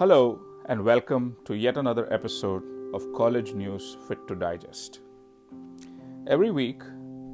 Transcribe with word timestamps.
Hello, 0.00 0.40
and 0.64 0.82
welcome 0.82 1.36
to 1.44 1.54
yet 1.54 1.76
another 1.76 2.10
episode 2.10 2.62
of 2.94 3.12
College 3.12 3.52
News 3.52 3.98
Fit 4.08 4.26
to 4.28 4.34
Digest. 4.34 5.00
Every 6.26 6.50
week, 6.50 6.80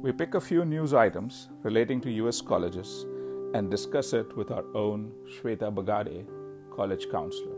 we 0.01 0.11
pick 0.11 0.33
a 0.33 0.41
few 0.41 0.65
news 0.65 0.93
items 0.93 1.47
relating 1.63 2.01
to 2.01 2.11
US 2.11 2.41
colleges 2.41 3.05
and 3.53 3.71
discuss 3.71 4.11
it 4.11 4.35
with 4.35 4.51
our 4.51 4.65
own 4.75 5.13
Shweta 5.25 5.73
Bagade, 5.73 6.27
college 6.75 7.09
counselor. 7.09 7.55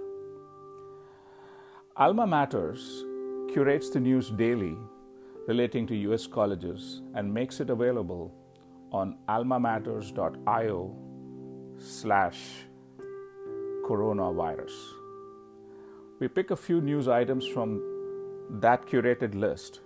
Alma 1.98 2.28
Matters 2.28 3.04
curates 3.52 3.90
the 3.90 4.00
news 4.00 4.30
daily 4.30 4.78
relating 5.48 5.88
to 5.88 5.96
US 6.12 6.28
colleges 6.28 7.02
and 7.16 7.34
makes 7.34 7.60
it 7.60 7.72
available 7.72 8.32
on 8.92 9.18
almamatters.io 9.28 10.96
slash 11.80 12.38
coronavirus. 13.90 14.99
We 16.20 16.28
pick 16.28 16.52
a 16.52 16.56
few 16.58 16.82
news 16.82 17.08
items 17.08 17.48
from 17.48 17.82
that 18.60 18.86
curated 18.86 19.36
list 19.36 19.80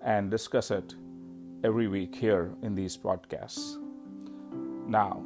and 0.00 0.30
discuss 0.30 0.70
it 0.70 0.94
every 1.64 1.88
week 1.88 2.14
here 2.14 2.52
in 2.62 2.76
these 2.76 2.96
podcasts. 2.96 3.78
Now, 4.86 5.24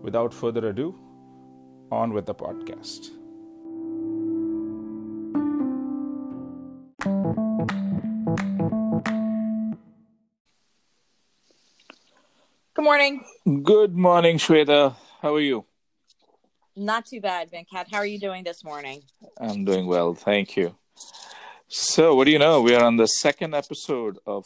without 0.00 0.32
further 0.32 0.68
ado, 0.68 0.94
on 1.90 2.12
with 2.12 2.26
the 2.26 2.34
podcast. 2.34 3.10
Good 12.74 12.84
morning. 12.84 13.24
Good 13.64 13.96
morning, 13.96 14.38
Shweta. 14.38 14.94
How 15.22 15.34
are 15.34 15.40
you? 15.40 15.67
Not 16.78 17.06
too 17.06 17.20
bad, 17.20 17.50
Venkat. 17.50 17.90
How 17.90 17.98
are 17.98 18.06
you 18.06 18.20
doing 18.20 18.44
this 18.44 18.62
morning? 18.62 19.02
I'm 19.40 19.64
doing 19.64 19.88
well, 19.88 20.14
thank 20.14 20.56
you. 20.56 20.76
So, 21.66 22.14
what 22.14 22.24
do 22.26 22.30
you 22.30 22.38
know? 22.38 22.62
We 22.62 22.76
are 22.76 22.84
on 22.84 22.96
the 22.96 23.06
second 23.06 23.52
episode 23.52 24.18
of 24.26 24.44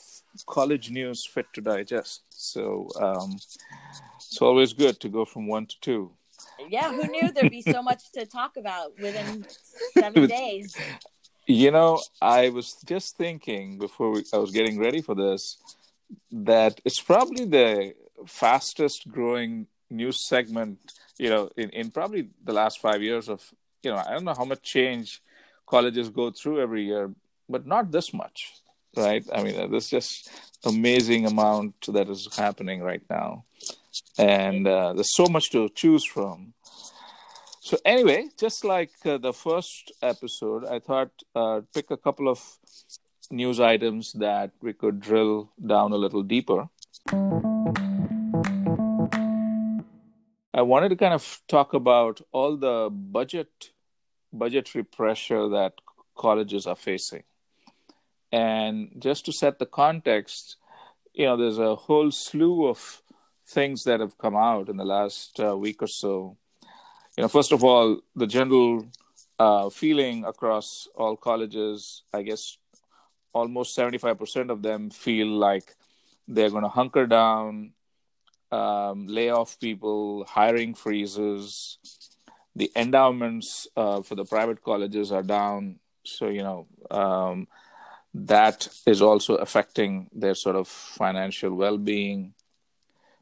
College 0.48 0.91
News 0.91 1.22
Fit 1.30 1.44
to 1.52 1.61
Digest. 1.61 2.22
So, 2.30 2.89
um, 2.98 3.36
it's 4.16 4.41
always 4.41 4.72
good 4.72 4.98
to 5.00 5.11
go 5.11 5.27
from 5.27 5.47
one 5.47 5.66
to 5.66 5.77
two. 5.83 6.12
Yeah, 6.70 6.91
who 6.91 7.06
knew 7.06 7.30
there'd 7.30 7.50
be 7.50 7.61
so 7.61 7.83
much 7.83 8.11
to 8.14 8.24
talk 8.24 8.56
about 8.56 8.98
within 8.98 9.44
seven 9.98 10.27
days? 10.27 10.74
You 11.46 11.70
know, 11.70 12.00
I 12.22 12.48
was 12.48 12.74
just 12.86 13.19
thinking 13.19 13.78
before 13.78 14.11
we, 14.11 14.24
I 14.33 14.39
was 14.39 14.52
getting 14.52 14.78
ready 14.78 15.02
for 15.02 15.14
this 15.14 15.58
that 16.30 16.80
it's 16.86 17.00
probably 17.00 17.44
the 17.44 17.92
fastest 18.27 19.05
growing 19.11 19.67
news 19.91 20.27
segment, 20.27 20.78
you 21.23 21.31
know, 21.31 21.48
in, 21.56 21.70
in 21.70 21.91
probably 21.92 22.23
the 22.42 22.53
last 22.53 22.81
five 22.81 23.01
years 23.01 23.28
of, 23.28 23.41
you 23.84 23.91
know, 23.92 23.97
I 23.97 24.11
don't 24.12 24.25
know 24.25 24.34
how 24.34 24.45
much 24.45 24.62
change 24.62 25.23
colleges 25.67 26.09
go 26.09 26.33
through 26.33 26.61
every 26.61 26.84
year, 26.84 27.14
but 27.48 27.64
not 27.64 27.92
this 27.92 28.12
much, 28.12 28.39
right? 28.97 29.25
I 29.33 29.45
mean, 29.45 29.70
there's 29.70 29.89
just 29.89 30.29
amazing 30.64 31.27
amount 31.27 31.75
that 31.95 32.09
is 32.09 32.29
happening 32.37 32.83
right 32.83 33.05
now, 33.09 33.45
and 34.19 34.67
uh, 34.67 34.95
there's 34.95 35.14
so 35.14 35.27
much 35.27 35.51
to 35.51 35.69
choose 35.69 36.05
from. 36.05 36.55
So 37.61 37.79
anyway, 37.84 38.20
just 38.36 38.64
like 38.64 38.91
uh, 39.07 39.19
the 39.19 39.33
first 39.33 39.92
episode, 40.03 40.64
I 40.64 40.81
thought 40.81 41.12
uh, 41.36 41.61
pick 41.73 41.92
a 41.92 41.97
couple 41.97 42.29
of 42.29 42.41
news 43.31 43.61
items 43.61 44.12
that 44.14 44.51
we 44.61 44.73
could 44.73 44.98
drill 44.98 45.53
down 45.64 45.92
a 45.92 45.97
little 46.05 46.25
deeper. 46.25 46.69
I 50.55 50.63
wanted 50.63 50.90
to 50.90 50.96
kind 50.96 51.14
of 51.14 51.40
talk 51.48 51.73
about 51.73 52.20
all 52.33 52.57
the 52.57 52.90
budget 52.90 53.70
budgetary 54.33 54.85
pressure 54.85 55.48
that 55.48 55.74
colleges 56.17 56.67
are 56.67 56.77
facing. 56.77 57.23
And 58.30 58.92
just 58.98 59.27
to 59.27 59.33
set 59.33 59.58
the 59.58 59.67
context, 59.67 60.57
you 61.13 61.27
know, 61.27 61.36
there's 61.36 61.58
a 61.58 61.74
whole 61.74 62.11
slew 62.11 62.67
of 62.67 63.02
things 63.46 63.85
that 63.85 64.01
have 64.01 64.17
come 64.17 64.36
out 64.36 64.68
in 64.68 64.77
the 64.77 64.85
last 64.85 65.39
uh, 65.40 65.57
week 65.57 65.83
or 65.83 65.86
so. 65.86 66.36
You 67.17 67.23
know, 67.23 67.29
first 67.29 67.52
of 67.52 67.63
all, 67.63 68.01
the 68.17 68.27
general 68.27 68.86
uh, 69.39 69.69
feeling 69.69 70.24
across 70.24 70.89
all 70.95 71.17
colleges, 71.17 72.02
I 72.13 72.23
guess 72.23 72.57
almost 73.34 73.77
75% 73.77 74.51
of 74.51 74.63
them 74.63 74.90
feel 74.90 75.27
like 75.27 75.74
they're 76.29 76.51
going 76.51 76.63
to 76.63 76.69
hunker 76.69 77.07
down, 77.07 77.73
um, 78.52 79.07
lay 79.07 79.30
off 79.30 79.58
people, 79.58 80.24
hiring 80.24 80.74
freezes, 80.74 81.79
the 82.55 82.70
endowments 82.77 83.67
uh, 83.77 84.02
for 84.02 84.14
the 84.14 84.24
private 84.24 84.63
colleges 84.63 85.11
are 85.11 85.23
down. 85.23 85.79
So 86.05 86.29
you 86.29 86.42
know 86.42 86.67
um, 86.90 87.48
that 88.14 88.68
is 88.86 89.01
also 89.01 89.36
affecting 89.36 90.11
their 90.13 90.35
sort 90.35 90.57
of 90.57 90.68
financial 90.68 91.55
well-being. 91.55 92.35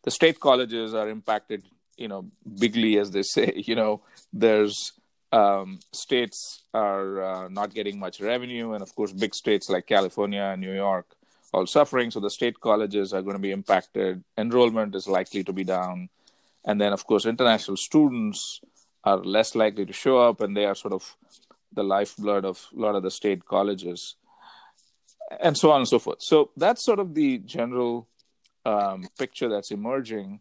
The 0.02 0.10
state 0.10 0.40
colleges 0.40 0.94
are 0.94 1.08
impacted 1.08 1.62
you 1.96 2.08
know 2.08 2.26
bigly 2.58 2.98
as 2.98 3.10
they 3.12 3.22
say. 3.22 3.62
You 3.70 3.76
know 3.76 4.02
there's 4.32 4.92
um, 5.32 5.78
states 5.92 6.64
are 6.74 7.22
uh, 7.22 7.48
not 7.48 7.72
getting 7.72 8.00
much 8.00 8.20
revenue. 8.20 8.72
And 8.72 8.82
of 8.82 8.92
course 8.96 9.12
big 9.12 9.34
states 9.34 9.70
like 9.70 9.86
california 9.86 10.42
and 10.42 10.60
new 10.60 10.74
york 10.74 11.14
all 11.52 11.66
suffering 11.66 12.10
so 12.10 12.20
the 12.20 12.30
state 12.30 12.60
colleges 12.60 13.12
are 13.12 13.22
going 13.22 13.36
to 13.36 13.42
be 13.42 13.50
impacted. 13.50 14.22
Enrollment 14.38 14.94
is 14.94 15.08
likely 15.08 15.44
to 15.44 15.52
be 15.52 15.64
down. 15.64 16.08
And 16.64 16.80
then 16.80 16.92
of 16.92 17.06
course 17.06 17.26
international 17.26 17.76
students 17.76 18.60
are 19.04 19.18
less 19.18 19.54
likely 19.54 19.86
to 19.86 19.92
show 19.92 20.18
up 20.18 20.40
and 20.40 20.56
they 20.56 20.64
are 20.64 20.74
sort 20.74 20.92
of 20.92 21.16
the 21.72 21.82
lifeblood 21.82 22.44
of 22.44 22.66
a 22.76 22.80
lot 22.80 22.94
of 22.94 23.02
the 23.02 23.10
state 23.10 23.46
colleges 23.46 24.16
and 25.40 25.56
so 25.56 25.70
on 25.70 25.80
and 25.80 25.88
so 25.88 25.98
forth. 25.98 26.20
So 26.20 26.50
that's 26.56 26.84
sort 26.84 26.98
of 26.98 27.14
the 27.14 27.38
general 27.38 28.08
um, 28.66 29.08
picture 29.18 29.48
that's 29.48 29.70
emerging. 29.70 30.40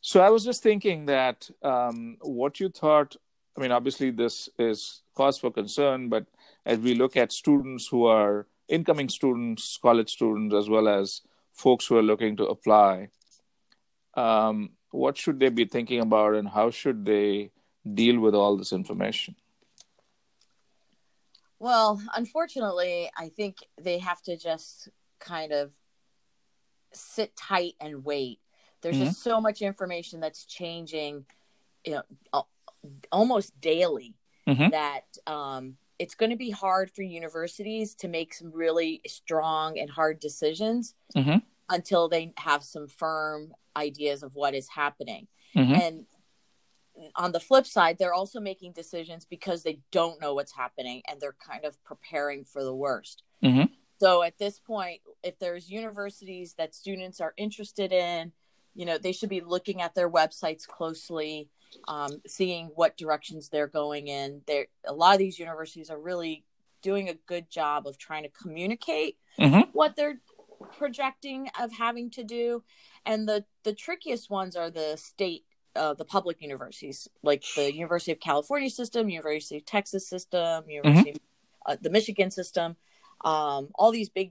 So 0.00 0.20
i 0.20 0.30
was 0.30 0.44
just 0.44 0.62
thinking 0.62 1.06
that 1.06 1.50
um, 1.62 2.18
what 2.20 2.60
you 2.60 2.68
thought 2.68 3.16
i 3.56 3.60
mean 3.60 3.72
obviously 3.72 4.10
this 4.10 4.48
is 4.58 5.02
cause 5.14 5.38
for 5.38 5.50
concern 5.50 6.08
but 6.08 6.26
as 6.64 6.78
we 6.78 6.94
look 6.94 7.16
at 7.16 7.32
students 7.32 7.88
who 7.90 8.06
are 8.06 8.46
incoming 8.68 9.08
students 9.08 9.78
college 9.80 10.10
students 10.10 10.54
as 10.54 10.68
well 10.68 10.88
as 10.88 11.22
folks 11.52 11.86
who 11.86 11.96
are 11.96 12.02
looking 12.02 12.36
to 12.36 12.44
apply 12.44 13.08
um, 14.14 14.70
what 14.90 15.16
should 15.16 15.38
they 15.38 15.48
be 15.48 15.64
thinking 15.64 16.00
about 16.00 16.34
and 16.34 16.48
how 16.48 16.70
should 16.70 17.04
they 17.04 17.50
deal 17.94 18.18
with 18.20 18.34
all 18.34 18.56
this 18.56 18.72
information? 18.72 19.36
Well, 21.58 22.00
unfortunately, 22.14 23.10
I 23.16 23.28
think 23.28 23.56
they 23.80 23.98
have 23.98 24.22
to 24.22 24.36
just 24.36 24.88
kind 25.18 25.52
of 25.52 25.72
sit 26.92 27.36
tight 27.36 27.74
and 27.80 28.04
wait. 28.04 28.38
There's 28.80 28.96
mm-hmm. 28.96 29.06
just 29.06 29.22
so 29.22 29.40
much 29.40 29.60
information 29.60 30.20
that's 30.20 30.44
changing, 30.44 31.26
you 31.84 32.00
know, 32.32 32.46
almost 33.10 33.60
daily 33.60 34.14
mm-hmm. 34.46 34.70
that 34.70 35.04
um, 35.26 35.76
it's 35.98 36.14
going 36.14 36.30
to 36.30 36.36
be 36.36 36.50
hard 36.50 36.90
for 36.90 37.02
universities 37.02 37.94
to 37.96 38.08
make 38.08 38.32
some 38.32 38.52
really 38.52 39.00
strong 39.06 39.78
and 39.78 39.90
hard 39.90 40.20
decisions 40.20 40.94
mm-hmm. 41.16 41.38
until 41.68 42.08
they 42.08 42.32
have 42.38 42.62
some 42.62 42.88
firm 42.88 43.52
ideas 43.76 44.22
of 44.22 44.34
what 44.34 44.54
is 44.54 44.68
happening. 44.68 45.26
Mm-hmm. 45.56 45.74
And 45.74 46.06
on 47.16 47.32
the 47.32 47.40
flip 47.40 47.66
side, 47.66 47.96
they're 47.98 48.14
also 48.14 48.40
making 48.40 48.72
decisions 48.72 49.24
because 49.24 49.62
they 49.62 49.80
don't 49.92 50.20
know 50.20 50.34
what's 50.34 50.52
happening 50.52 51.02
and 51.08 51.20
they're 51.20 51.36
kind 51.44 51.64
of 51.64 51.82
preparing 51.84 52.44
for 52.44 52.62
the 52.62 52.74
worst. 52.74 53.22
Mm-hmm. 53.44 53.72
So 54.00 54.22
at 54.22 54.38
this 54.38 54.60
point, 54.60 55.00
if 55.22 55.38
there's 55.38 55.70
universities 55.70 56.54
that 56.58 56.74
students 56.74 57.20
are 57.20 57.34
interested 57.36 57.92
in, 57.92 58.32
you 58.78 58.86
know, 58.86 58.96
they 58.96 59.10
should 59.10 59.28
be 59.28 59.40
looking 59.40 59.82
at 59.82 59.96
their 59.96 60.08
websites 60.08 60.64
closely, 60.64 61.48
um, 61.88 62.22
seeing 62.28 62.66
what 62.76 62.96
directions 62.96 63.48
they're 63.48 63.66
going 63.66 64.06
in. 64.06 64.42
There, 64.46 64.66
a 64.86 64.92
lot 64.92 65.14
of 65.14 65.18
these 65.18 65.36
universities 65.36 65.90
are 65.90 65.98
really 65.98 66.44
doing 66.80 67.08
a 67.08 67.14
good 67.26 67.50
job 67.50 67.88
of 67.88 67.98
trying 67.98 68.22
to 68.22 68.28
communicate 68.28 69.18
mm-hmm. 69.36 69.68
what 69.72 69.96
they're 69.96 70.20
projecting 70.78 71.50
of 71.60 71.72
having 71.72 72.08
to 72.10 72.22
do, 72.22 72.62
and 73.04 73.28
the 73.28 73.44
the 73.64 73.72
trickiest 73.72 74.30
ones 74.30 74.54
are 74.54 74.70
the 74.70 74.96
state 74.96 75.44
uh, 75.74 75.94
the 75.94 76.04
public 76.04 76.40
universities, 76.40 77.08
like 77.24 77.42
the 77.56 77.74
University 77.74 78.12
of 78.12 78.20
California 78.20 78.70
system, 78.70 79.08
University 79.08 79.56
of 79.56 79.64
Texas 79.64 80.08
system, 80.08 80.64
University, 80.68 81.10
mm-hmm. 81.10 81.72
of, 81.72 81.78
uh, 81.78 81.80
the 81.82 81.90
Michigan 81.90 82.30
system, 82.30 82.76
um, 83.24 83.70
all 83.74 83.90
these 83.90 84.08
big 84.08 84.30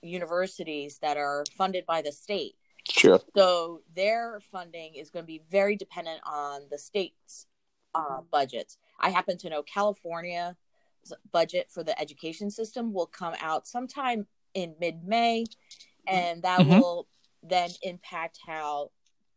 universities 0.00 1.00
that 1.02 1.18
are 1.18 1.44
funded 1.54 1.84
by 1.84 2.00
the 2.00 2.12
state. 2.12 2.54
Sure. 2.98 3.20
So 3.34 3.80
their 3.94 4.40
funding 4.52 4.94
is 4.94 5.10
going 5.10 5.22
to 5.22 5.26
be 5.26 5.42
very 5.50 5.76
dependent 5.76 6.20
on 6.24 6.62
the 6.70 6.78
state's 6.78 7.46
uh, 7.94 8.22
budgets. 8.30 8.76
I 8.98 9.10
happen 9.10 9.38
to 9.38 9.50
know 9.50 9.62
California 9.62 10.56
budget 11.32 11.68
for 11.70 11.82
the 11.82 11.98
education 12.00 12.50
system 12.50 12.92
will 12.92 13.06
come 13.06 13.34
out 13.40 13.66
sometime 13.66 14.26
in 14.54 14.74
mid-May, 14.80 15.44
and 16.06 16.42
that 16.42 16.60
mm-hmm. 16.60 16.80
will 16.80 17.06
then 17.42 17.70
impact 17.82 18.40
how 18.46 18.90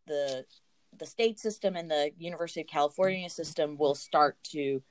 the 0.08 0.46
the 0.98 1.06
state 1.06 1.40
system 1.40 1.76
and 1.78 1.90
the 1.90 2.12
University 2.18 2.62
of 2.62 2.68
California 2.68 3.30
system 3.30 3.78
will 3.78 3.96
start 3.96 4.38
to 4.44 4.82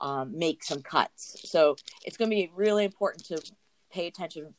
um, 0.00 0.38
make 0.38 0.62
some 0.62 0.80
cuts. 0.80 1.36
So 1.50 1.74
it's 2.04 2.16
going 2.16 2.30
to 2.30 2.36
be 2.36 2.50
really 2.54 2.84
important 2.84 3.24
to 3.26 3.42
pay 3.90 4.06
attention 4.06 4.54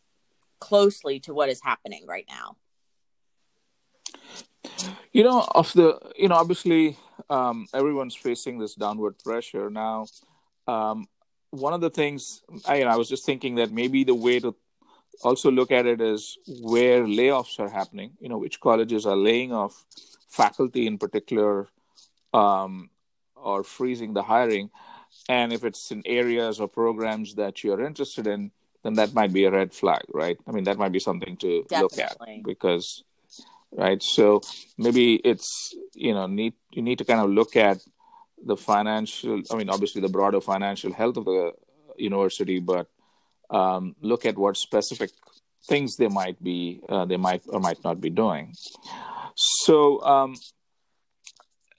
closely 0.59 1.19
to 1.21 1.33
what 1.33 1.47
is 1.47 1.61
happening 1.63 2.05
right 2.05 2.25
now. 2.27 2.57
You 5.13 5.23
know, 5.23 5.45
of 5.55 5.71
the 5.73 5.99
you 6.15 6.29
know, 6.29 6.35
obviously, 6.35 6.97
um, 7.29 7.67
everyone's 7.73 8.15
facing 8.15 8.59
this 8.59 8.75
downward 8.75 9.19
pressure 9.19 9.69
now. 9.69 10.07
Um, 10.67 11.07
one 11.49 11.73
of 11.73 11.81
the 11.81 11.89
things 11.89 12.41
I, 12.65 12.77
you 12.77 12.85
know, 12.85 12.91
I 12.91 12.95
was 12.95 13.09
just 13.09 13.25
thinking 13.25 13.55
that 13.55 13.71
maybe 13.71 14.03
the 14.03 14.15
way 14.15 14.39
to 14.39 14.55
also 15.23 15.51
look 15.51 15.71
at 15.71 15.85
it 15.85 15.99
is 15.99 16.37
where 16.61 17.03
layoffs 17.03 17.59
are 17.59 17.69
happening. 17.69 18.11
You 18.21 18.29
know, 18.29 18.37
which 18.37 18.59
colleges 18.59 19.05
are 19.05 19.17
laying 19.17 19.51
off 19.51 19.85
faculty 20.29 20.87
in 20.87 20.97
particular, 20.97 21.67
um, 22.33 22.89
or 23.35 23.63
freezing 23.63 24.13
the 24.13 24.23
hiring. 24.23 24.69
And 25.27 25.51
if 25.51 25.65
it's 25.65 25.91
in 25.91 26.03
areas 26.05 26.59
or 26.59 26.67
programs 26.69 27.35
that 27.35 27.63
you're 27.63 27.85
interested 27.85 28.27
in, 28.27 28.51
then 28.83 28.93
that 28.93 29.13
might 29.13 29.33
be 29.33 29.43
a 29.45 29.51
red 29.51 29.73
flag, 29.73 30.03
right? 30.13 30.37
I 30.47 30.51
mean, 30.51 30.63
that 30.63 30.77
might 30.77 30.91
be 30.91 30.99
something 30.99 31.37
to 31.37 31.63
Definitely. 31.69 31.81
look 31.81 31.99
at 31.99 32.43
because, 32.45 33.03
right? 33.71 34.01
So 34.01 34.41
maybe 34.77 35.15
it's 35.15 35.73
you 35.93 36.13
know 36.13 36.27
need 36.27 36.53
you 36.71 36.81
need 36.81 36.97
to 36.99 37.05
kind 37.05 37.21
of 37.21 37.29
look 37.29 37.55
at 37.55 37.79
the 38.43 38.57
financial. 38.57 39.41
I 39.51 39.55
mean, 39.55 39.69
obviously 39.69 40.01
the 40.01 40.09
broader 40.09 40.41
financial 40.41 40.93
health 40.93 41.17
of 41.17 41.25
the 41.25 41.51
university, 41.97 42.59
but 42.59 42.87
um, 43.49 43.95
look 44.01 44.25
at 44.25 44.37
what 44.37 44.57
specific 44.57 45.11
things 45.67 45.95
they 45.97 46.07
might 46.07 46.41
be 46.43 46.81
uh, 46.89 47.05
they 47.05 47.17
might 47.17 47.43
or 47.47 47.59
might 47.59 47.83
not 47.83 48.01
be 48.01 48.09
doing. 48.09 48.53
So 49.35 50.01
um, 50.01 50.35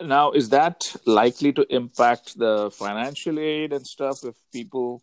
now 0.01 0.33
is 0.33 0.49
that 0.51 0.95
likely 1.07 1.53
to 1.53 1.67
impact 1.75 2.39
the 2.39 2.71
financial 2.71 3.39
aid 3.39 3.73
and 3.73 3.87
stuff 3.87 4.25
if 4.25 4.35
people 4.53 5.03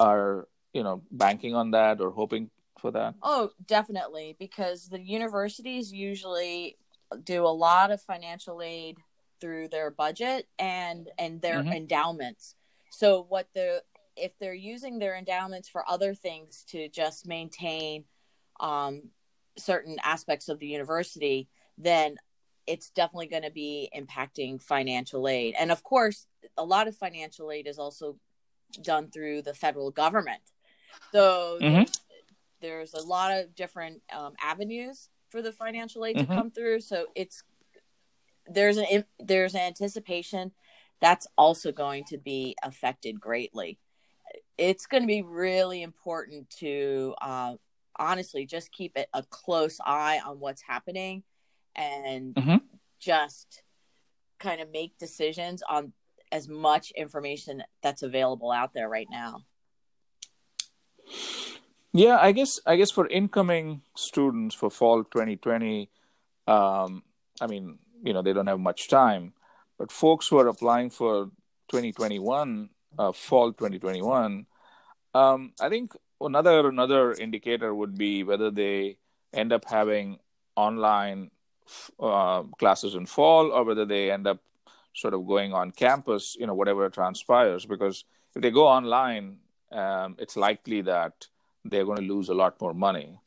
are 0.00 0.48
you 0.72 0.82
know 0.82 1.02
banking 1.10 1.54
on 1.54 1.70
that 1.72 2.00
or 2.00 2.10
hoping 2.10 2.50
for 2.84 2.90
that? 2.90 3.14
Oh, 3.22 3.48
definitely, 3.64 4.36
because 4.38 4.88
the 4.90 5.00
universities 5.00 5.90
usually 5.90 6.76
do 7.22 7.46
a 7.46 7.48
lot 7.48 7.90
of 7.90 8.02
financial 8.02 8.60
aid 8.60 8.98
through 9.40 9.68
their 9.68 9.90
budget 9.90 10.46
and 10.58 11.08
and 11.18 11.40
their 11.40 11.60
mm-hmm. 11.60 11.72
endowments. 11.72 12.56
So 12.90 13.24
what 13.26 13.48
the 13.54 13.82
if 14.16 14.38
they're 14.38 14.52
using 14.52 14.98
their 14.98 15.16
endowments 15.16 15.66
for 15.66 15.82
other 15.88 16.14
things 16.14 16.62
to 16.72 16.90
just 16.90 17.26
maintain 17.26 18.04
um, 18.60 19.04
certain 19.56 19.96
aspects 20.04 20.50
of 20.50 20.58
the 20.58 20.66
university, 20.66 21.48
then 21.78 22.16
it's 22.66 22.90
definitely 22.90 23.28
going 23.28 23.44
to 23.44 23.50
be 23.50 23.90
impacting 23.96 24.60
financial 24.60 25.26
aid. 25.26 25.54
And 25.58 25.72
of 25.72 25.82
course, 25.82 26.26
a 26.58 26.64
lot 26.64 26.86
of 26.86 26.94
financial 26.94 27.50
aid 27.50 27.66
is 27.66 27.78
also 27.78 28.16
done 28.82 29.10
through 29.10 29.40
the 29.40 29.54
federal 29.54 29.90
government. 29.90 30.42
So 31.12 31.58
mm-hmm. 31.60 31.82
There's, 32.64 32.94
a 32.94 33.02
lot 33.02 33.32
of 33.32 33.54
different 33.54 34.00
um, 34.14 34.32
avenues 34.40 35.08
for 35.28 35.42
the 35.42 35.52
financial 35.52 36.04
aid 36.04 36.16
mm-hmm. 36.16 36.30
to 36.30 36.38
come 36.38 36.50
through. 36.50 36.80
So 36.80 37.06
it's 37.14 37.42
there's 38.46 38.76
an 38.76 39.04
there's 39.18 39.54
an 39.54 39.60
anticipation 39.60 40.52
that's 41.00 41.26
also 41.36 41.72
going 41.72 42.04
to 42.04 42.18
be 42.18 42.56
affected 42.62 43.20
greatly. 43.20 43.78
It's 44.56 44.86
going 44.86 45.02
to 45.02 45.06
be 45.06 45.22
really 45.22 45.82
important 45.82 46.48
to 46.58 47.14
uh, 47.20 47.54
honestly 47.96 48.46
just 48.46 48.72
keep 48.72 48.96
it 48.96 49.08
a 49.12 49.22
close 49.22 49.78
eye 49.84 50.20
on 50.24 50.40
what's 50.40 50.62
happening 50.62 51.22
and 51.74 52.34
mm-hmm. 52.34 52.56
just 52.98 53.62
kind 54.38 54.60
of 54.60 54.70
make 54.70 54.96
decisions 54.98 55.62
on 55.68 55.92
as 56.32 56.48
much 56.48 56.90
information 56.92 57.62
that's 57.82 58.02
available 58.02 58.50
out 58.50 58.72
there 58.72 58.88
right 58.88 59.08
now. 59.10 59.40
Yeah, 61.96 62.18
I 62.20 62.32
guess 62.32 62.58
I 62.66 62.74
guess 62.74 62.90
for 62.90 63.06
incoming 63.06 63.82
students 63.94 64.56
for 64.56 64.68
fall 64.68 65.04
2020, 65.04 65.88
um, 66.48 67.04
I 67.40 67.46
mean, 67.46 67.78
you 68.02 68.12
know, 68.12 68.20
they 68.20 68.32
don't 68.32 68.48
have 68.48 68.58
much 68.58 68.88
time, 68.88 69.32
but 69.78 69.92
folks 69.92 70.26
who 70.26 70.38
are 70.40 70.48
applying 70.48 70.90
for 70.90 71.26
2021, 71.68 72.68
uh, 72.98 73.12
fall 73.12 73.52
2021, 73.52 74.46
um, 75.14 75.52
I 75.60 75.68
think 75.68 75.92
another 76.20 76.68
another 76.68 77.12
indicator 77.12 77.72
would 77.72 77.96
be 77.96 78.24
whether 78.24 78.50
they 78.50 78.98
end 79.32 79.52
up 79.52 79.64
having 79.64 80.18
online 80.56 81.30
uh, 82.00 82.42
classes 82.58 82.96
in 82.96 83.06
fall 83.06 83.52
or 83.52 83.62
whether 83.62 83.84
they 83.84 84.10
end 84.10 84.26
up 84.26 84.40
sort 84.94 85.14
of 85.14 85.28
going 85.28 85.52
on 85.52 85.70
campus, 85.70 86.36
you 86.40 86.46
know, 86.48 86.54
whatever 86.54 86.90
transpires. 86.90 87.66
Because 87.66 88.04
if 88.34 88.42
they 88.42 88.50
go 88.50 88.66
online, 88.66 89.38
um, 89.70 90.16
it's 90.18 90.36
likely 90.36 90.80
that 90.82 91.28
they're 91.64 91.84
going 91.84 91.98
to 91.98 92.14
lose 92.14 92.28
a 92.28 92.34
lot 92.34 92.60
more 92.60 92.74
money. 92.74 93.18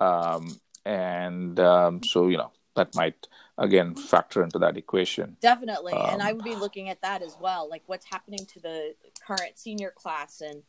Um, 0.00 0.60
and 0.84 1.58
um, 1.58 2.02
so, 2.02 2.28
you 2.28 2.36
know, 2.36 2.52
that 2.74 2.94
might 2.94 3.26
again 3.58 3.94
factor 3.94 4.42
into 4.42 4.58
that 4.58 4.76
equation. 4.76 5.36
Definitely. 5.40 5.94
and 5.94 6.22
I 6.22 6.30
um, 6.30 6.36
would 6.36 6.44
be 6.44 6.54
looking 6.54 6.88
at 6.90 7.00
that 7.02 7.22
as 7.22 7.36
well. 7.40 7.68
Like 7.68 7.82
what's 7.86 8.06
happening 8.06 8.44
to 8.46 8.60
the 8.60 8.94
current 9.26 9.58
senior 9.58 9.90
class 9.90 10.40
and 10.40 10.62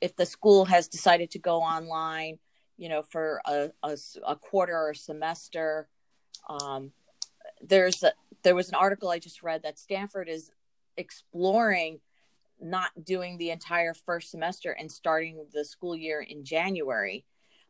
if 0.00 0.16
the 0.16 0.26
school 0.26 0.64
has 0.64 0.88
decided 0.88 1.30
to 1.30 1.38
go 1.38 1.60
online, 1.60 2.38
you 2.76 2.88
know, 2.88 3.02
for 3.02 3.40
a, 3.46 3.70
a, 3.82 3.96
a 4.26 4.36
quarter 4.36 4.76
or 4.76 4.90
a 4.90 4.94
semester, 4.94 5.88
um, 6.48 6.92
there's 7.60 8.02
a, 8.02 8.12
there 8.42 8.54
was 8.54 8.68
an 8.68 8.74
article 8.74 9.08
I 9.08 9.18
just 9.18 9.42
read 9.42 9.62
that 9.62 9.78
Stanford 9.78 10.28
is 10.28 10.50
exploring 10.96 12.00
not 12.60 12.90
doing 13.02 13.38
the 13.38 13.50
entire 13.50 13.94
first 13.94 14.30
semester 14.30 14.72
and 14.72 14.90
starting 14.90 15.44
the 15.52 15.64
school 15.64 15.96
year 15.96 16.20
in 16.20 16.44
January. 16.44 17.24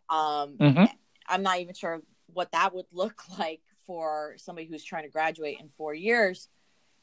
Um, 0.09 0.57
mm-hmm. 0.59 0.85
I'm 1.29 1.43
not 1.43 1.61
even 1.61 1.75
sure 1.75 2.01
what 2.33 2.53
that 2.53 2.75
would 2.75 2.87
look 2.93 3.23
like 3.39 3.61
for 3.87 4.35
somebody 4.39 4.67
who's 4.67 4.85
trying 4.85 5.05
to 5.05 5.11
graduate 5.11 5.59
in 5.61 5.69
four 5.69 5.95
years. 5.95 6.49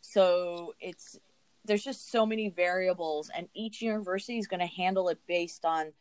So 0.02 0.74
it's 0.80 1.18
there's 1.66 1.84
just 1.84 2.12
so 2.12 2.26
many 2.26 2.50
variables, 2.50 3.32
and 3.36 3.48
each 3.56 3.82
university 3.82 4.38
is 4.38 4.48
going 4.48 4.60
to 4.60 4.68
handle 4.68 5.10
it 5.10 5.20
based 5.28 5.66
on 5.66 5.94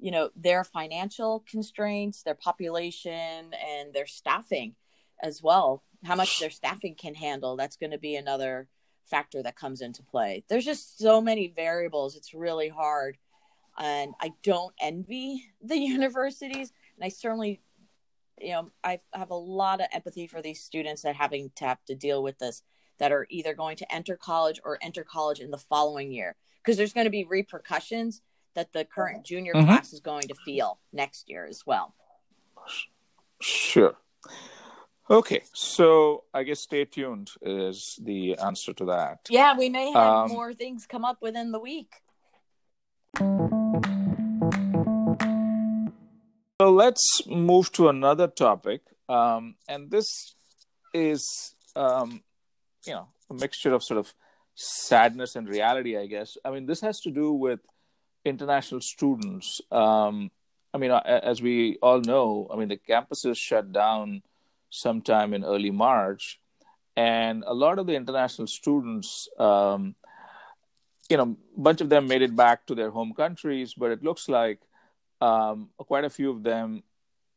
you 0.00 0.10
know 0.10 0.30
their 0.34 0.64
financial 0.64 1.44
constraints, 1.48 2.22
their 2.22 2.34
population, 2.34 3.52
and 3.52 3.92
their 3.92 4.06
staffing 4.06 4.74
as 5.22 5.42
well. 5.42 5.82
How 6.04 6.16
much 6.16 6.40
their 6.40 6.50
staffing 6.50 6.96
can 6.96 7.14
handle. 7.14 7.56
That's 7.56 7.76
going 7.76 7.92
to 7.92 7.98
be 7.98 8.16
another 8.16 8.68
factor 9.04 9.42
that 9.42 9.56
comes 9.56 9.80
into 9.80 10.02
play. 10.02 10.44
There's 10.48 10.64
just 10.64 10.98
so 10.98 11.20
many 11.20 11.48
variables. 11.48 12.16
It's 12.16 12.34
really 12.34 12.68
hard. 12.68 13.18
And 13.78 14.14
I 14.20 14.32
don't 14.42 14.74
envy 14.80 15.44
the 15.62 15.76
universities. 15.76 16.72
And 16.96 17.04
I 17.04 17.08
certainly, 17.08 17.60
you 18.40 18.52
know, 18.52 18.70
I 18.82 18.98
have 19.12 19.30
a 19.30 19.36
lot 19.36 19.80
of 19.80 19.88
empathy 19.92 20.26
for 20.26 20.42
these 20.42 20.60
students 20.60 21.02
that 21.02 21.16
having 21.16 21.50
to 21.56 21.64
have 21.64 21.84
to 21.86 21.94
deal 21.94 22.22
with 22.22 22.38
this 22.38 22.62
that 22.98 23.12
are 23.12 23.26
either 23.28 23.54
going 23.54 23.76
to 23.76 23.94
enter 23.94 24.16
college 24.16 24.60
or 24.64 24.78
enter 24.80 25.04
college 25.04 25.40
in 25.40 25.50
the 25.50 25.58
following 25.58 26.12
year. 26.12 26.36
Because 26.62 26.76
there's 26.76 26.92
going 26.92 27.04
to 27.04 27.10
be 27.10 27.24
repercussions 27.24 28.22
that 28.54 28.72
the 28.72 28.84
current 28.84 29.24
junior 29.24 29.52
mm-hmm. 29.52 29.66
class 29.66 29.92
is 29.92 30.00
going 30.00 30.28
to 30.28 30.34
feel 30.44 30.78
next 30.92 31.28
year 31.28 31.44
as 31.44 31.66
well. 31.66 31.94
Sure. 33.40 33.96
Okay, 35.10 35.42
so 35.52 36.24
I 36.32 36.44
guess 36.44 36.60
stay 36.60 36.86
tuned 36.86 37.28
is 37.42 37.98
the 38.02 38.38
answer 38.38 38.72
to 38.72 38.86
that. 38.86 39.18
Yeah, 39.28 39.54
we 39.54 39.68
may 39.68 39.92
have 39.92 40.24
um, 40.24 40.30
more 40.30 40.54
things 40.54 40.86
come 40.86 41.04
up 41.04 41.20
within 41.20 41.52
the 41.52 41.58
week. 41.58 41.92
So 46.58 46.70
let's 46.70 47.20
move 47.26 47.70
to 47.72 47.90
another 47.90 48.28
topic, 48.28 48.80
um, 49.10 49.56
and 49.68 49.90
this 49.90 50.34
is, 50.94 51.54
um, 51.76 52.22
you 52.86 52.94
know, 52.94 53.08
a 53.28 53.34
mixture 53.34 53.74
of 53.74 53.82
sort 53.82 53.98
of 53.98 54.14
sadness 54.54 55.36
and 55.36 55.46
reality, 55.46 55.98
I 55.98 56.06
guess. 56.06 56.38
I 56.46 56.50
mean, 56.50 56.64
this 56.64 56.80
has 56.80 57.00
to 57.00 57.10
do 57.10 57.30
with 57.30 57.60
international 58.24 58.80
students. 58.80 59.60
Um, 59.70 60.30
I 60.72 60.78
mean, 60.78 60.92
as 60.92 61.42
we 61.42 61.76
all 61.82 62.00
know, 62.00 62.48
I 62.50 62.56
mean, 62.56 62.68
the 62.68 62.78
campuses 62.78 63.36
shut 63.36 63.70
down 63.70 64.22
sometime 64.74 65.32
in 65.34 65.44
early 65.44 65.70
March. 65.70 66.40
And 66.96 67.44
a 67.46 67.54
lot 67.54 67.78
of 67.78 67.86
the 67.86 67.94
international 67.94 68.46
students, 68.46 69.28
um, 69.38 69.94
you 71.08 71.16
know, 71.16 71.36
a 71.56 71.60
bunch 71.60 71.80
of 71.80 71.88
them 71.88 72.06
made 72.06 72.22
it 72.22 72.34
back 72.34 72.66
to 72.66 72.74
their 72.74 72.90
home 72.90 73.12
countries, 73.14 73.74
but 73.74 73.90
it 73.90 74.02
looks 74.02 74.28
like 74.28 74.60
um, 75.20 75.70
quite 75.78 76.04
a 76.04 76.10
few 76.10 76.30
of 76.30 76.42
them 76.42 76.82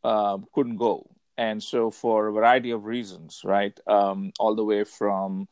uh, 0.04 0.38
couldn't 0.54 0.78
go. 0.78 1.10
And 1.38 1.62
so, 1.62 1.92
for 1.92 2.28
a 2.28 2.32
variety 2.32 2.72
of 2.72 2.86
reasons, 2.86 3.42
right, 3.44 3.78
um, 3.86 4.32
all 4.40 4.56
the 4.56 4.64
way 4.64 4.84
from 4.84 5.48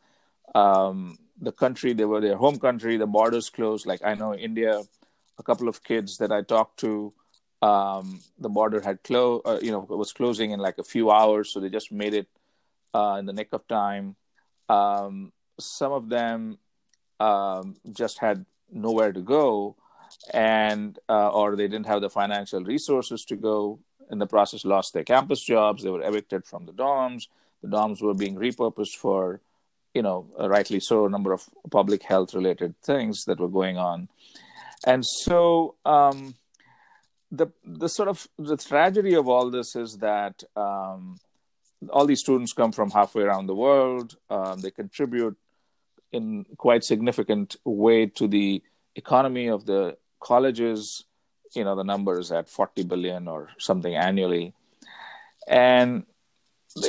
um, 0.55 1.17
the 1.39 1.51
country 1.51 1.93
they 1.93 2.05
were 2.05 2.21
their 2.21 2.37
home 2.37 2.57
country, 2.57 2.97
the 2.97 3.05
borders 3.05 3.49
closed. 3.49 3.85
Like 3.85 4.01
I 4.03 4.15
know 4.15 4.33
India, 4.33 4.81
a 5.37 5.43
couple 5.43 5.67
of 5.67 5.83
kids 5.83 6.17
that 6.17 6.31
I 6.31 6.41
talked 6.41 6.79
to, 6.79 7.13
um, 7.65 8.19
the 8.37 8.49
border 8.49 8.79
had 8.79 9.01
closed, 9.01 9.41
uh, 9.47 9.57
you 9.59 9.71
know, 9.71 9.79
was 9.79 10.13
closing 10.13 10.51
in 10.51 10.59
like 10.59 10.77
a 10.77 10.83
few 10.83 11.09
hours, 11.09 11.51
so 11.51 11.59
they 11.59 11.69
just 11.69 11.91
made 11.91 12.13
it 12.13 12.27
uh, 12.93 13.15
in 13.19 13.25
the 13.25 13.33
nick 13.33 13.49
of 13.53 13.67
time. 13.67 14.15
Um, 14.69 15.33
some 15.59 15.91
of 15.91 16.07
them 16.09 16.59
um, 17.19 17.75
just 17.91 18.19
had 18.19 18.45
nowhere 18.71 19.11
to 19.11 19.21
go, 19.21 19.75
and 20.31 20.99
uh, 21.09 21.29
or 21.29 21.55
they 21.55 21.67
didn't 21.67 21.87
have 21.87 22.01
the 22.01 22.09
financial 22.09 22.63
resources 22.63 23.25
to 23.25 23.35
go. 23.35 23.79
In 24.11 24.19
the 24.19 24.27
process, 24.27 24.63
lost 24.63 24.93
their 24.93 25.03
campus 25.03 25.41
jobs. 25.43 25.81
They 25.81 25.89
were 25.89 26.07
evicted 26.07 26.45
from 26.45 26.67
the 26.67 26.71
dorms. 26.71 27.23
The 27.63 27.69
dorms 27.69 27.99
were 27.99 28.13
being 28.13 28.35
repurposed 28.35 28.95
for, 28.95 29.41
you 29.95 30.03
know, 30.03 30.27
rightly 30.37 30.79
so, 30.79 31.07
a 31.07 31.09
number 31.09 31.33
of 31.33 31.49
public 31.71 32.03
health 32.03 32.35
related 32.35 32.75
things 32.83 33.25
that 33.25 33.39
were 33.39 33.55
going 33.59 33.79
on, 33.79 34.07
and 34.85 35.03
so. 35.03 35.73
Um, 35.83 36.35
the 37.37 37.51
the 37.63 37.89
sort 37.89 38.09
of 38.09 38.27
the 38.37 38.57
tragedy 38.57 39.13
of 39.13 39.27
all 39.27 39.49
this 39.49 39.75
is 39.75 39.97
that 39.97 40.43
um, 40.55 41.17
all 41.89 42.05
these 42.05 42.19
students 42.19 42.53
come 42.53 42.71
from 42.71 42.91
halfway 42.91 43.23
around 43.23 43.47
the 43.47 43.55
world. 43.55 44.17
Um, 44.29 44.59
they 44.59 44.71
contribute 44.71 45.37
in 46.11 46.45
quite 46.57 46.83
significant 46.83 47.55
way 47.65 48.07
to 48.07 48.27
the 48.27 48.63
economy 48.95 49.47
of 49.47 49.65
the 49.65 49.97
colleges. 50.19 51.05
You 51.53 51.63
know, 51.63 51.75
the 51.75 51.83
numbers 51.83 52.31
at 52.31 52.49
40 52.49 52.83
billion 52.83 53.27
or 53.27 53.49
something 53.59 53.95
annually. 53.95 54.53
And 55.47 56.05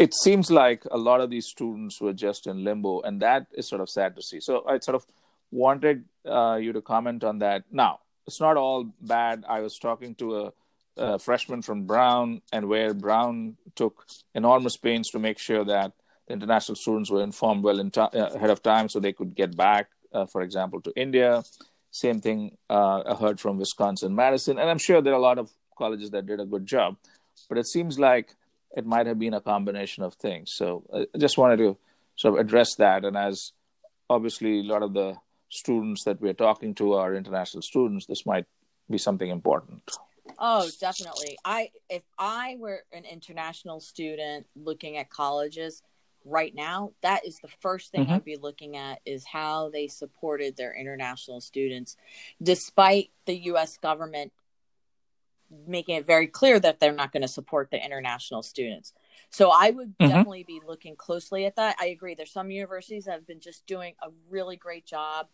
it 0.00 0.14
seems 0.14 0.50
like 0.50 0.84
a 0.90 0.98
lot 0.98 1.20
of 1.20 1.30
these 1.30 1.46
students 1.46 2.00
were 2.00 2.12
just 2.12 2.46
in 2.46 2.64
limbo, 2.64 3.02
and 3.02 3.22
that 3.22 3.46
is 3.52 3.68
sort 3.68 3.80
of 3.80 3.88
sad 3.88 4.16
to 4.16 4.22
see. 4.22 4.40
So 4.40 4.64
I 4.66 4.78
sort 4.80 4.96
of 4.96 5.06
wanted 5.52 6.04
uh, 6.24 6.58
you 6.60 6.72
to 6.72 6.80
comment 6.80 7.22
on 7.22 7.38
that. 7.38 7.64
Now, 7.70 8.00
it's 8.26 8.40
not 8.40 8.56
all 8.56 8.92
bad. 9.00 9.44
I 9.48 9.60
was 9.60 9.78
talking 9.78 10.14
to 10.16 10.36
a 10.36 10.52
uh, 10.96 11.18
freshman 11.18 11.62
from 11.62 11.84
Brown, 11.84 12.40
and 12.52 12.68
where 12.68 12.94
Brown 12.94 13.56
took 13.74 14.06
enormous 14.34 14.76
pains 14.76 15.10
to 15.10 15.18
make 15.18 15.38
sure 15.38 15.64
that 15.64 15.92
the 16.26 16.32
international 16.32 16.76
students 16.76 17.10
were 17.10 17.22
informed 17.22 17.62
well 17.62 17.78
in 17.78 17.90
uh, 17.96 18.08
ahead 18.12 18.50
of 18.50 18.62
time 18.62 18.88
so 18.88 18.98
they 18.98 19.12
could 19.12 19.34
get 19.34 19.56
back, 19.56 19.90
uh, 20.12 20.26
for 20.26 20.42
example, 20.42 20.80
to 20.80 20.92
India. 20.96 21.44
Same 21.90 22.20
thing 22.20 22.56
uh, 22.68 23.02
I 23.06 23.14
heard 23.14 23.40
from 23.40 23.58
Wisconsin 23.58 24.14
Madison, 24.14 24.58
and 24.58 24.68
I'm 24.68 24.78
sure 24.78 25.00
there 25.00 25.12
are 25.12 25.18
a 25.18 25.22
lot 25.22 25.38
of 25.38 25.50
colleges 25.76 26.10
that 26.10 26.26
did 26.26 26.40
a 26.40 26.46
good 26.46 26.66
job, 26.66 26.96
but 27.48 27.58
it 27.58 27.66
seems 27.66 27.98
like 27.98 28.34
it 28.76 28.86
might 28.86 29.06
have 29.06 29.18
been 29.18 29.34
a 29.34 29.40
combination 29.40 30.02
of 30.02 30.14
things. 30.14 30.52
So 30.52 30.84
uh, 30.92 31.04
I 31.14 31.18
just 31.18 31.38
wanted 31.38 31.58
to 31.58 31.76
sort 32.16 32.34
of 32.34 32.40
address 32.40 32.74
that, 32.76 33.04
and 33.04 33.16
as 33.16 33.52
obviously 34.08 34.60
a 34.60 34.62
lot 34.62 34.82
of 34.82 34.94
the 34.94 35.16
students 35.48 36.04
that 36.04 36.20
we're 36.20 36.34
talking 36.34 36.74
to 36.76 36.94
are 36.94 37.14
international 37.14 37.62
students, 37.62 38.06
this 38.06 38.26
might 38.26 38.46
be 38.90 38.98
something 38.98 39.28
important. 39.28 39.82
Oh, 40.38 40.68
definitely. 40.80 41.38
I 41.44 41.70
if 41.88 42.02
I 42.18 42.56
were 42.58 42.82
an 42.92 43.04
international 43.04 43.80
student 43.80 44.46
looking 44.56 44.96
at 44.96 45.08
colleges 45.10 45.82
right 46.24 46.54
now, 46.54 46.92
that 47.02 47.24
is 47.24 47.38
the 47.38 47.48
first 47.60 47.92
thing 47.92 48.04
mm-hmm. 48.04 48.14
I'd 48.14 48.24
be 48.24 48.36
looking 48.36 48.76
at 48.76 49.00
is 49.06 49.24
how 49.24 49.70
they 49.70 49.86
supported 49.86 50.56
their 50.56 50.74
international 50.74 51.40
students 51.40 51.96
despite 52.42 53.10
the 53.26 53.36
US 53.50 53.76
government 53.78 54.32
making 55.66 55.96
it 55.96 56.06
very 56.06 56.26
clear 56.26 56.58
that 56.58 56.80
they're 56.80 56.92
not 56.92 57.12
going 57.12 57.22
to 57.22 57.28
support 57.28 57.70
the 57.70 57.82
international 57.82 58.42
students. 58.42 58.92
So 59.30 59.50
I 59.50 59.70
would 59.70 59.96
mm-hmm. 59.98 60.08
definitely 60.08 60.44
be 60.44 60.60
looking 60.66 60.96
closely 60.96 61.46
at 61.46 61.56
that. 61.56 61.76
I 61.80 61.86
agree. 61.86 62.14
There's 62.14 62.32
some 62.32 62.50
universities 62.50 63.04
that 63.04 63.12
have 63.12 63.26
been 63.26 63.40
just 63.40 63.64
doing 63.66 63.94
a 64.02 64.08
really 64.28 64.56
great 64.56 64.86
job 64.86 65.28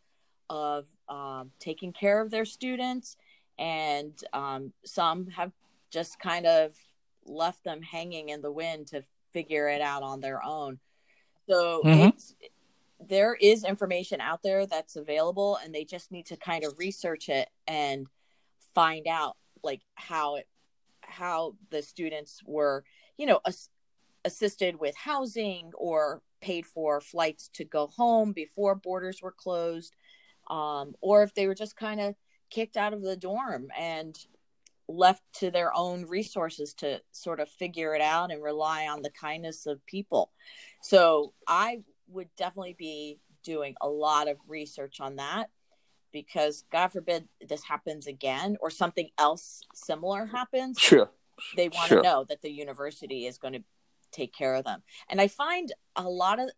of 0.52 0.84
um, 1.08 1.50
taking 1.58 1.94
care 1.94 2.20
of 2.20 2.30
their 2.30 2.44
students 2.44 3.16
and 3.58 4.12
um, 4.34 4.70
some 4.84 5.26
have 5.28 5.50
just 5.90 6.20
kind 6.20 6.44
of 6.44 6.76
left 7.24 7.64
them 7.64 7.80
hanging 7.80 8.28
in 8.28 8.42
the 8.42 8.52
wind 8.52 8.86
to 8.88 9.02
figure 9.32 9.66
it 9.68 9.80
out 9.80 10.02
on 10.02 10.20
their 10.20 10.44
own. 10.44 10.78
So 11.48 11.80
mm-hmm. 11.84 12.08
it's 12.08 12.34
there 13.08 13.34
is 13.34 13.64
information 13.64 14.20
out 14.20 14.42
there 14.42 14.66
that's 14.66 14.96
available 14.96 15.58
and 15.64 15.74
they 15.74 15.84
just 15.84 16.12
need 16.12 16.26
to 16.26 16.36
kind 16.36 16.64
of 16.64 16.78
research 16.78 17.30
it 17.30 17.48
and 17.66 18.06
find 18.74 19.08
out 19.08 19.36
like 19.64 19.80
how 19.94 20.36
it 20.36 20.46
how 21.00 21.56
the 21.70 21.82
students 21.82 22.40
were 22.44 22.84
you 23.16 23.26
know 23.26 23.40
ass- 23.44 23.70
assisted 24.24 24.78
with 24.78 24.94
housing 24.96 25.72
or 25.74 26.22
paid 26.40 26.64
for 26.64 27.00
flights 27.00 27.50
to 27.54 27.64
go 27.64 27.88
home 27.88 28.32
before 28.32 28.76
borders 28.76 29.20
were 29.20 29.32
closed 29.32 29.96
um, 30.48 30.94
or 31.00 31.22
if 31.22 31.34
they 31.34 31.46
were 31.46 31.54
just 31.54 31.76
kind 31.76 32.00
of 32.00 32.14
kicked 32.50 32.76
out 32.76 32.92
of 32.92 33.02
the 33.02 33.16
dorm 33.16 33.68
and 33.78 34.16
left 34.88 35.22
to 35.34 35.50
their 35.50 35.74
own 35.74 36.06
resources 36.06 36.74
to 36.74 37.00
sort 37.12 37.40
of 37.40 37.48
figure 37.48 37.94
it 37.94 38.02
out 38.02 38.30
and 38.30 38.42
rely 38.42 38.86
on 38.86 39.02
the 39.02 39.10
kindness 39.10 39.66
of 39.66 39.84
people. 39.86 40.30
So 40.82 41.32
I 41.48 41.82
would 42.08 42.28
definitely 42.36 42.76
be 42.78 43.18
doing 43.42 43.74
a 43.80 43.88
lot 43.88 44.28
of 44.28 44.36
research 44.46 45.00
on 45.00 45.16
that 45.16 45.50
because 46.12 46.64
God 46.70 46.88
forbid 46.88 47.26
this 47.48 47.64
happens 47.64 48.06
again 48.06 48.56
or 48.60 48.70
something 48.70 49.08
else 49.18 49.62
similar 49.74 50.26
happens. 50.26 50.78
Sure. 50.78 51.10
They 51.56 51.68
want 51.68 51.88
sure. 51.88 52.02
to 52.02 52.08
know 52.08 52.24
that 52.28 52.42
the 52.42 52.50
university 52.50 53.26
is 53.26 53.38
going 53.38 53.54
to 53.54 53.64
take 54.12 54.34
care 54.34 54.54
of 54.54 54.64
them. 54.64 54.82
And 55.08 55.20
I 55.20 55.28
find 55.28 55.72
a 55.96 56.04
lot 56.04 56.38
of 56.38 56.50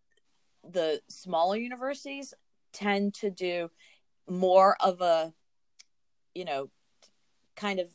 the 0.69 1.01
smaller 1.09 1.57
universities 1.57 2.35
tend 2.75 3.15
to 3.15 3.31
do 3.31 3.71
more 4.29 4.77
of 4.81 5.01
a 5.01 5.33
you 6.35 6.45
know, 6.45 6.69
kind 7.57 7.79
of 7.79 7.89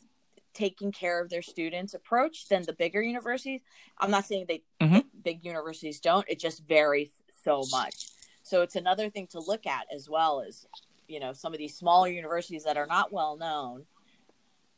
taking 0.54 0.90
care 0.90 1.22
of 1.22 1.30
their 1.30 1.42
students 1.42 1.94
approach 1.94 2.48
than 2.48 2.62
the 2.62 2.72
bigger 2.72 3.00
universities. 3.00 3.60
I'm 3.98 4.10
not 4.10 4.24
saying 4.24 4.46
they 4.48 4.62
mm-hmm. 4.80 5.00
big 5.22 5.44
universities 5.44 6.00
don't. 6.00 6.28
It 6.28 6.40
just 6.40 6.64
varies 6.66 7.10
so 7.44 7.62
much. 7.70 8.08
So 8.42 8.62
it's 8.62 8.76
another 8.76 9.10
thing 9.10 9.28
to 9.28 9.40
look 9.40 9.66
at 9.66 9.86
as 9.94 10.08
well 10.08 10.42
as 10.46 10.66
you 11.06 11.20
know 11.20 11.32
some 11.32 11.52
of 11.52 11.58
these 11.58 11.76
smaller 11.76 12.08
universities 12.08 12.64
that 12.64 12.76
are 12.76 12.86
not 12.86 13.12
well 13.12 13.36
known 13.36 13.84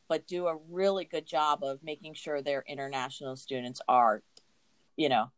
but 0.09 0.27
do 0.27 0.47
a 0.47 0.57
really 0.69 1.05
good 1.05 1.25
job 1.25 1.63
of 1.63 1.83
making 1.83 2.13
sure 2.13 2.41
their 2.41 2.63
international 2.67 3.35
students 3.35 3.79
are 3.87 4.23
you 4.97 5.09
know 5.09 5.31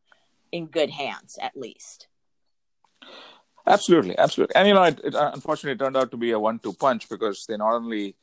in 0.53 0.67
good 0.67 0.89
hands 0.89 1.37
at 1.41 1.57
least 1.57 2.07
Absolutely, 3.67 4.17
absolutely. 4.17 4.55
And 4.55 4.67
you 4.67 4.73
know, 4.73 4.83
it, 4.83 4.99
it 5.03 5.15
unfortunately 5.15 5.77
turned 5.77 5.97
out 5.97 6.11
to 6.11 6.17
be 6.17 6.31
a 6.31 6.39
one-two 6.39 6.73
punch 6.73 7.09
because 7.09 7.45
they 7.47 7.57
not 7.57 7.73
only, 7.73 8.15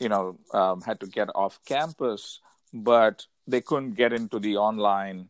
you 0.00 0.08
know, 0.08 0.38
um, 0.52 0.80
had 0.82 1.00
to 1.00 1.06
get 1.06 1.28
off 1.34 1.60
campus, 1.64 2.40
but 2.72 3.26
they 3.46 3.60
couldn't 3.60 3.94
get 3.94 4.12
into 4.12 4.38
the 4.40 4.56
online 4.56 5.28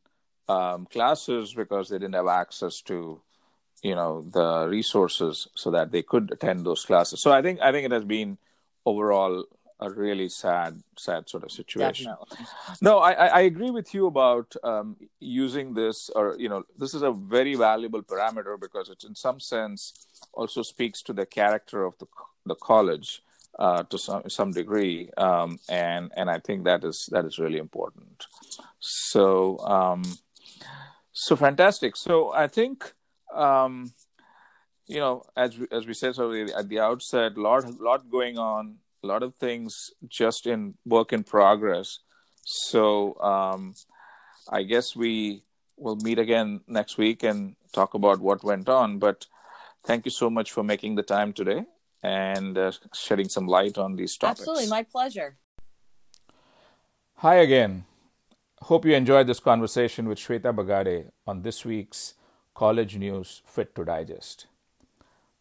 um, 0.49 0.87
classes 0.87 1.53
because 1.55 1.89
they 1.89 1.99
didn't 1.99 2.15
have 2.15 2.29
access 2.29 2.81
to, 2.83 3.21
you 3.83 3.95
know, 3.95 4.23
the 4.23 4.67
resources 4.69 5.49
so 5.55 5.71
that 5.71 5.93
they 5.93 6.03
could 6.03 6.31
attend 6.33 6.65
those 6.65 6.85
classes. 6.85 7.21
So 7.23 7.31
I 7.33 7.43
think 7.43 7.61
I 7.61 7.71
think 7.71 7.85
it 7.85 7.93
has 7.93 8.05
been 8.05 8.39
overall 8.87 9.45
a 9.81 9.91
really 9.91 10.29
sad, 10.29 10.83
sad 10.97 11.29
sort 11.29 11.45
of 11.45 11.53
situation. 11.53 12.07
Definitely. 12.07 12.47
No, 12.83 12.99
I, 12.99 13.13
I 13.13 13.41
agree 13.43 13.71
with 13.71 13.95
you 13.95 14.07
about 14.07 14.55
um, 14.65 14.97
using 15.21 15.75
this, 15.75 16.11
or 16.15 16.37
you 16.39 16.49
know, 16.49 16.65
this 16.77 16.95
is 16.95 17.03
a 17.03 17.13
very 17.13 17.55
valuable 17.55 18.03
parameter 18.03 18.59
because 18.61 18.89
it, 18.89 19.05
in 19.05 19.15
some 19.15 19.39
sense, 19.39 20.07
also 20.33 20.63
speaks 20.63 21.03
to 21.03 21.13
the 21.13 21.27
character 21.27 21.85
of 21.85 21.97
the 21.99 22.07
the 22.45 22.57
college 22.57 23.23
uh, 23.59 23.83
to 23.85 23.99
some 23.99 24.23
some 24.29 24.51
degree, 24.51 25.11
um, 25.17 25.59
and 25.69 26.11
and 26.17 26.29
I 26.29 26.39
think 26.41 26.65
that 26.65 26.83
is 26.85 27.09
that 27.13 27.25
is 27.25 27.39
really 27.39 27.59
important. 27.59 28.27
So 28.81 29.59
um, 29.61 30.03
so 31.13 31.37
fantastic. 31.37 31.97
So 31.97 32.33
I 32.33 32.47
think. 32.49 32.93
Um, 33.35 33.93
you 34.91 34.99
know, 35.01 35.23
as 35.37 35.59
we, 35.59 35.67
as 35.71 35.87
we 35.87 35.93
said 35.93 36.15
so 36.15 36.33
at 36.33 36.67
the 36.71 36.81
outset, 36.81 37.37
lot 37.37 37.79
lot 37.79 38.09
going 38.11 38.39
on 38.39 38.79
a 39.03 39.07
lot 39.07 39.23
of 39.23 39.35
things 39.35 39.91
just 40.09 40.47
in 40.47 40.75
work 40.85 41.13
in 41.13 41.25
progress. 41.25 42.01
So 42.45 43.19
um, 43.21 43.75
I 44.51 44.63
guess 44.63 44.97
we 44.97 45.43
will 45.77 45.97
meet 45.97 46.19
again 46.19 46.61
next 46.67 46.99
week 46.99 47.23
and 47.23 47.57
talk 47.73 47.95
about 47.95 48.21
what 48.21 48.43
went 48.43 48.69
on. 48.69 48.99
But 48.99 49.27
thank 49.85 50.05
you 50.05 50.11
so 50.11 50.31
much 50.31 50.53
for 50.53 50.63
making 50.63 50.97
the 50.97 51.03
time 51.03 51.33
today 51.33 51.65
and 52.03 52.57
uh, 52.57 52.73
shedding 52.95 53.29
some 53.29 53.47
light 53.47 53.79
on 53.79 53.97
these 53.97 54.17
topics. 54.17 54.41
Absolutely, 54.41 54.69
my 54.69 54.83
pleasure. 54.83 55.37
Hi 57.17 57.37
again. 57.37 57.85
Hope 58.63 58.85
you 58.85 58.95
enjoyed 58.95 59.27
this 59.27 59.41
conversation 59.41 60.09
with 60.09 60.19
Shweta 60.19 60.55
Bagade 60.55 61.11
on 61.27 61.43
this 61.43 61.65
week's 61.65 62.15
College 62.55 62.97
News 62.97 63.43
Fit 63.47 63.75
to 63.77 63.85
Digest. 63.85 64.47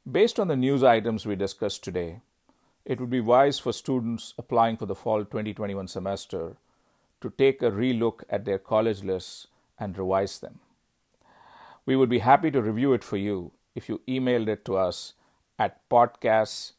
Based 0.10 0.40
on 0.40 0.48
the 0.48 0.56
news 0.56 0.84
items 0.84 1.26
we 1.26 1.36
discussed 1.36 1.84
today, 1.84 2.22
it 2.88 3.00
would 3.02 3.12
be 3.12 3.20
wise 3.20 3.60
for 3.60 3.74
students 3.74 4.34
applying 4.40 4.78
for 4.78 4.88
the 4.88 4.96
fall 4.96 5.20
2021 5.26 5.88
semester 5.90 6.58
to 7.22 7.30
take 7.38 7.62
a 7.62 7.72
relook 7.72 8.24
at 8.30 8.46
their 8.46 8.58
college 8.58 9.04
lists 9.04 9.48
and 9.78 9.98
revise 9.98 10.40
them. 10.40 10.60
We 11.86 11.96
would 11.96 12.10
be 12.10 12.20
happy 12.20 12.52
to 12.52 12.62
review 12.62 12.94
it 12.94 13.04
for 13.04 13.18
you 13.18 13.52
if 13.76 13.90
you 13.90 14.02
emailed 14.08 14.48
it 14.48 14.66
to 14.66 14.78
us 14.78 15.14
at 15.60 15.88
podcasts 15.90 16.74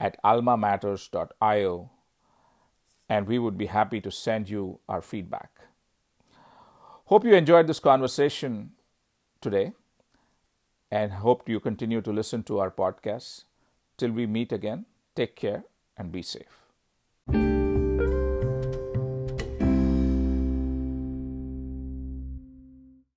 at 0.00 0.16
almamatters.io 0.24 1.90
and 3.08 3.26
we 3.26 3.38
would 3.38 3.58
be 3.58 3.66
happy 3.66 4.00
to 4.00 4.10
send 4.10 4.50
you 4.50 4.80
our 4.88 5.02
feedback. 5.02 5.50
Hope 7.06 7.24
you 7.24 7.34
enjoyed 7.34 7.66
this 7.66 7.80
conversation 7.80 8.72
today. 9.40 9.72
and 10.90 11.12
hope 11.12 11.48
you 11.48 11.60
continue 11.60 12.00
to 12.00 12.12
listen 12.12 12.42
to 12.44 12.58
our 12.58 12.70
podcasts. 12.70 13.44
Till 13.98 14.10
we 14.10 14.26
meet 14.26 14.52
again, 14.52 14.86
take 15.18 15.34
care 15.34 15.64
and 15.96 16.12
be 16.12 16.22
safe. 16.22 16.67